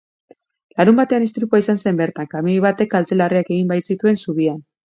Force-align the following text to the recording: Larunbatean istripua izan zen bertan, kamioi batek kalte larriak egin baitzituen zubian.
Larunbatean 0.79 1.25
istripua 1.27 1.59
izan 1.65 1.79
zen 1.85 2.01
bertan, 2.01 2.31
kamioi 2.33 2.57
batek 2.67 2.91
kalte 2.97 3.21
larriak 3.23 3.55
egin 3.57 3.73
baitzituen 3.77 4.23
zubian. 4.27 4.61